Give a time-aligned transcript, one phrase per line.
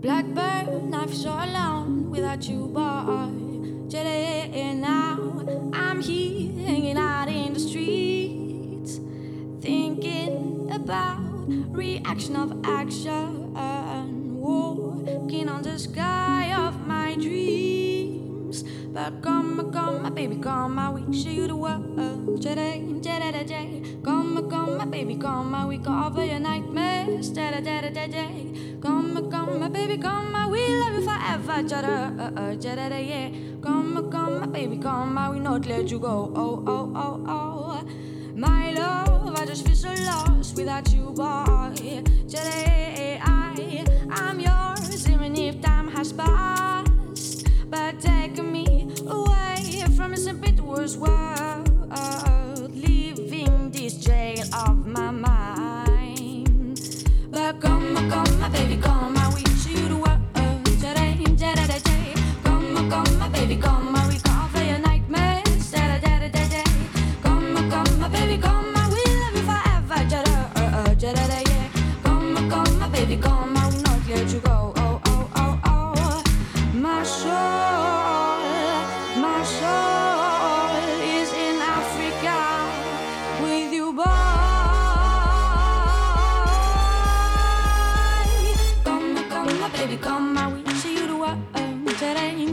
[0.00, 2.80] Blackbird, life's so alone without you, boy.
[3.92, 8.98] and now I'm here hanging out in the streets,
[9.60, 11.23] thinking about
[11.74, 13.52] reaction of action,
[14.40, 18.62] walking on the sky of my dreams.
[18.92, 23.82] But come, come, my baby, come, I will show you the world today, today, today.
[24.04, 28.76] Come, come, my baby, come, I will cover your nightmares today, today, today.
[28.80, 33.60] Come, come, my baby, come, I will love you forever, today, today, yeah.
[33.62, 36.32] Come, come, my baby, come, I will not let you go.
[36.36, 37.82] Oh, oh, oh, oh,
[38.36, 38.73] my
[39.54, 41.70] just feel so lost without you, boy.
[42.28, 47.46] Today I, I'm yours, even if time has passed.
[47.70, 56.80] But take me away from this bit worse world, leaving this jail of my mind.
[57.30, 60.20] But come, come, my baby, come, I wish you to work.
[62.44, 63.93] Come, come, my baby, come.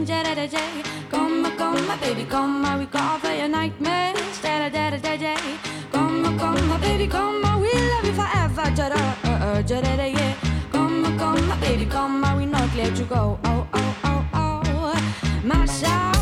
[0.04, 0.60] da da da da.
[1.10, 4.40] Come, come, baby, come, we call for your nightmares.
[4.42, 5.36] Da da da da da.
[5.92, 8.64] Come, come, baby, come, we love you forever.
[8.76, 10.34] Da da uh, uh, da da da yeah.
[10.72, 13.38] Come, come, baby, come, we not let you go.
[13.44, 15.42] Oh, oh, oh, oh.
[15.44, 16.21] My shout.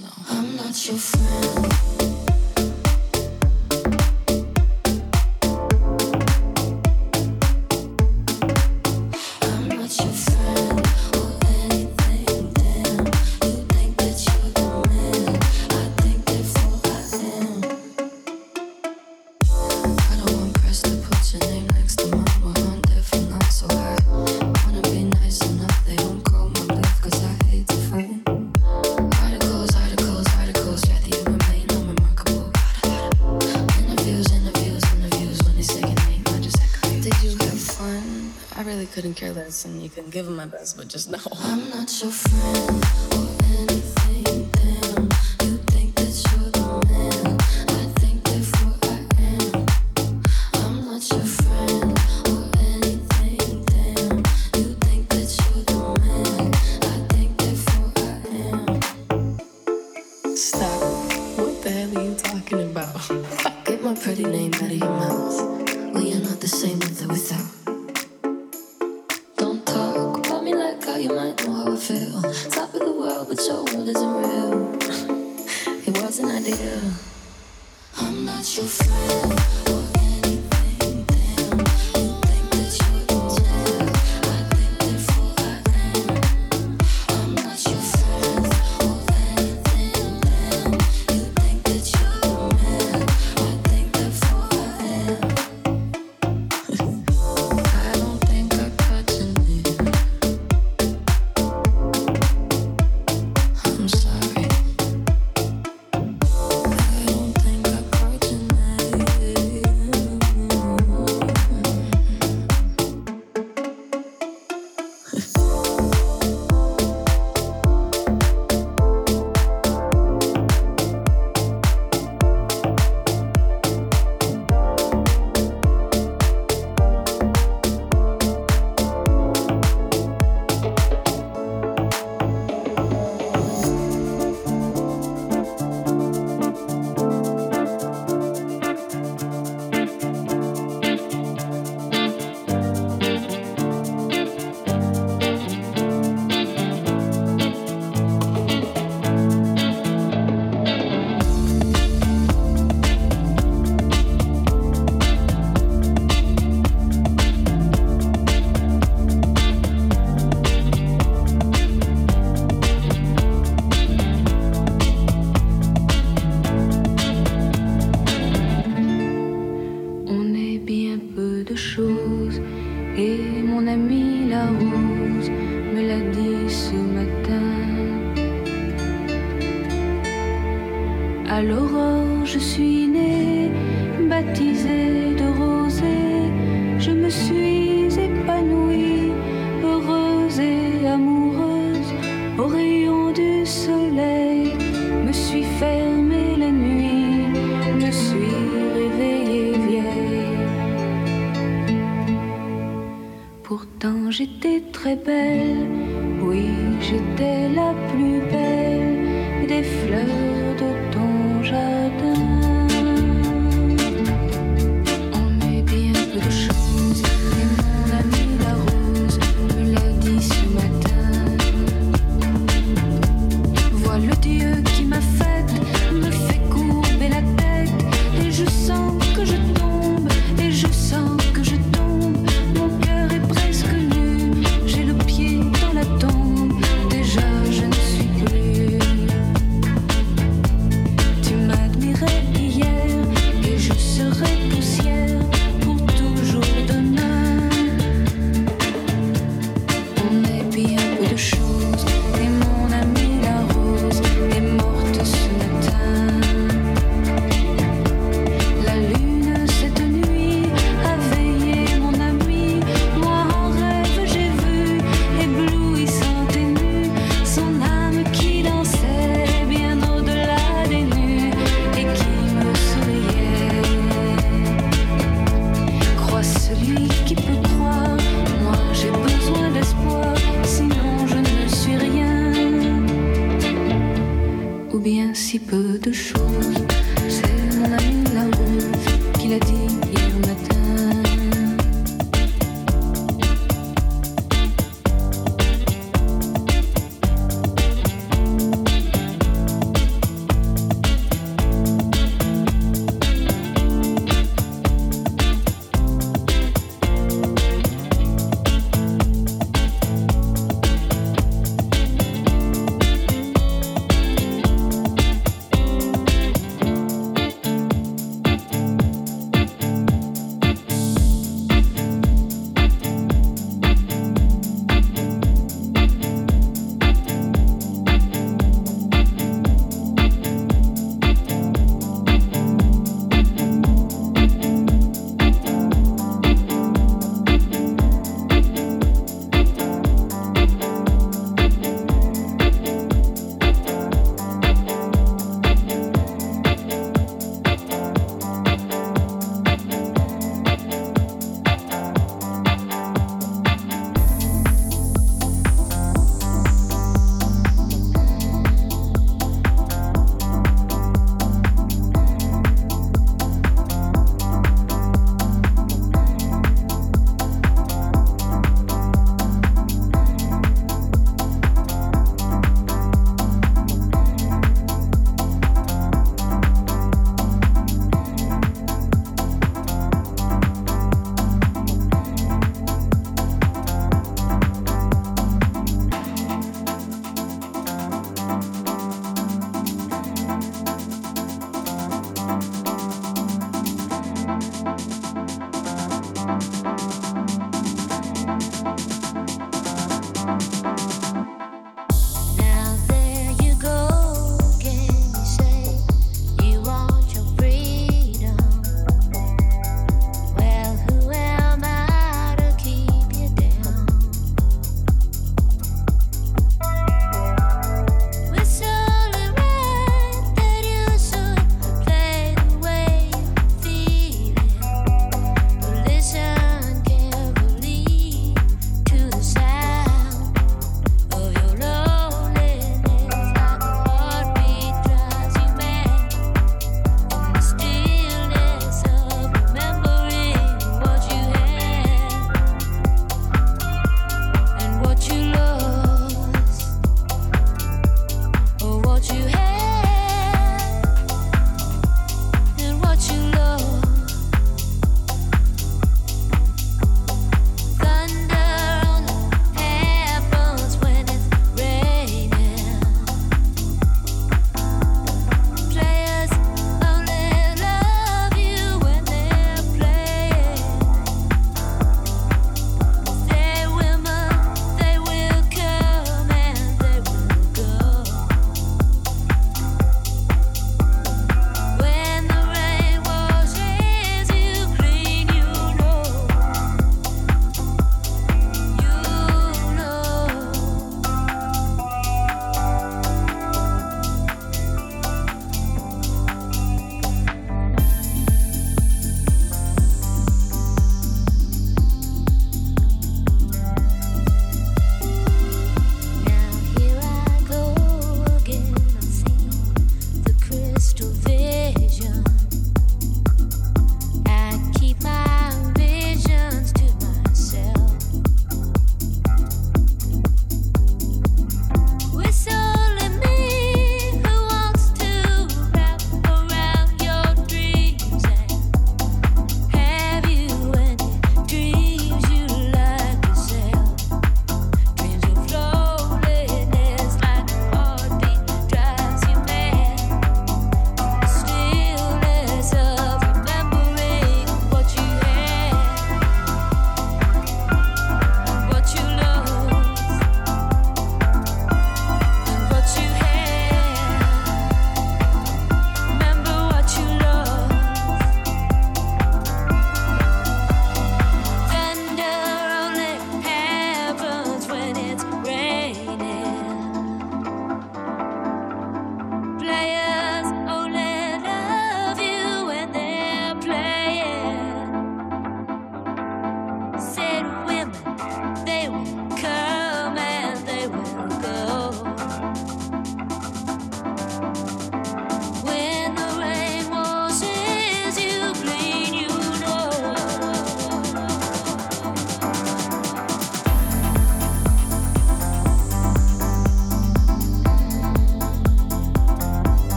[0.00, 0.11] my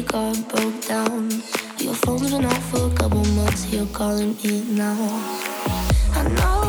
[0.00, 1.30] Your car broke down.
[1.76, 4.96] Your phone's been off for a couple months, you're calling me now.
[6.14, 6.59] I know.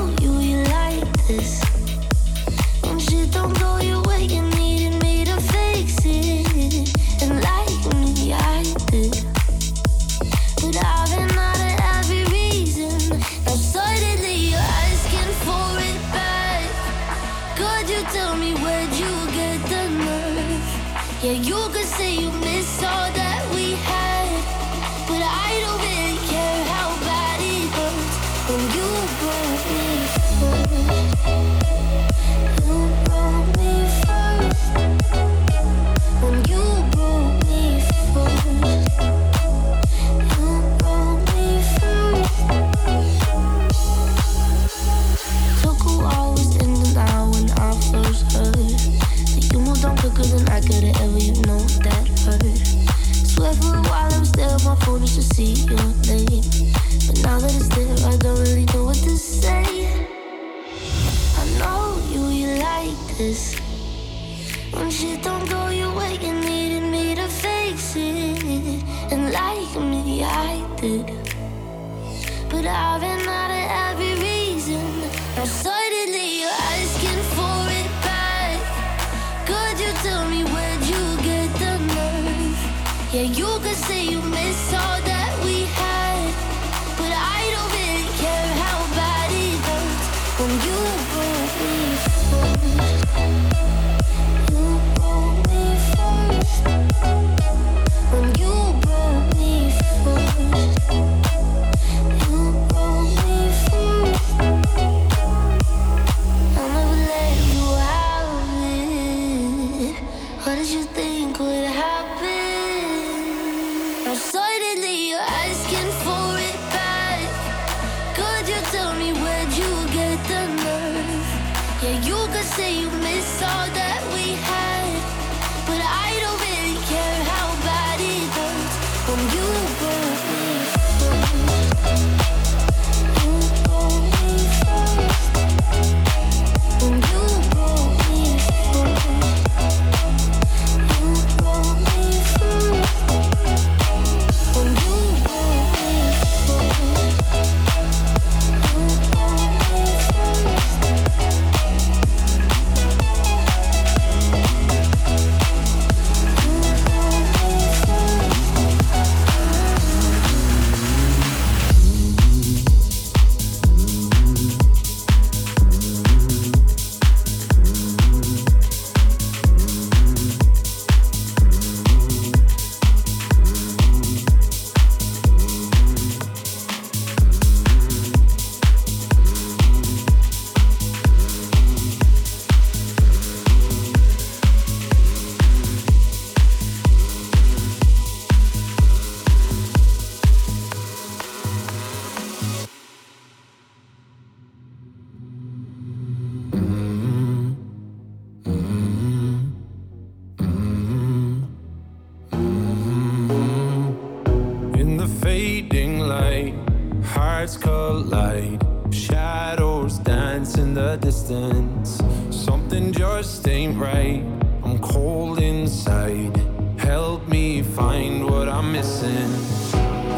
[218.81, 219.31] missing.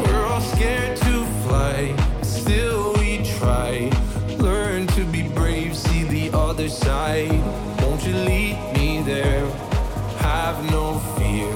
[0.02, 3.90] We're all scared to fly, still we try.
[4.38, 7.42] Learn to be brave, see the other side.
[7.82, 9.44] Won't you lead me there?
[10.30, 11.52] Have no fear.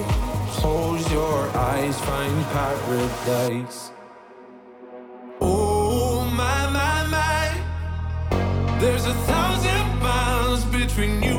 [0.58, 1.38] Close your
[1.72, 3.90] eyes, find paradise.
[5.40, 11.37] Oh my my my, there's a thousand miles between you.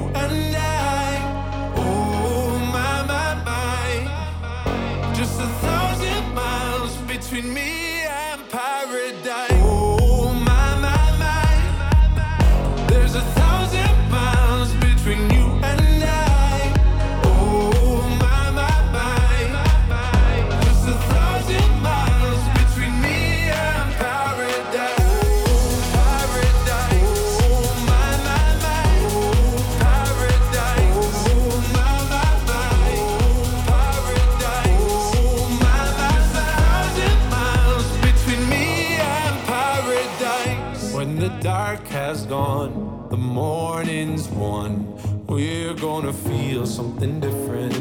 [46.79, 47.75] something different.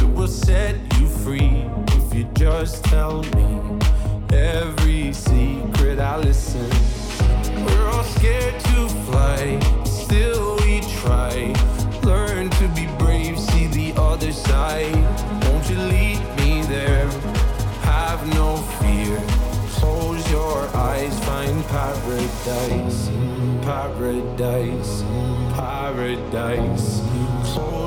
[0.00, 1.66] It will set you free
[1.98, 3.48] if you just tell me
[4.32, 6.70] every secret I listen.
[7.64, 11.52] We're all scared to fly, still we try.
[12.04, 14.94] Learn to be brave, see the other side.
[15.44, 17.08] Won't you lead me there?
[17.90, 18.48] Have no
[18.78, 19.16] fear.
[19.78, 23.08] Close your eyes, find paradise,
[23.66, 25.02] paradise,
[25.58, 27.05] paradise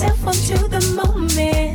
[0.00, 1.69] Yourself onto the moment.